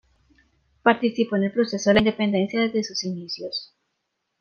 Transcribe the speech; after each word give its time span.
Participó 0.81 1.35
en 1.35 1.43
el 1.43 1.51
proceso 1.51 1.91
de 1.91 1.93
la 1.93 1.99
Independencia 1.99 2.59
desde 2.61 2.83
sus 2.83 3.03
inicios. 3.03 3.75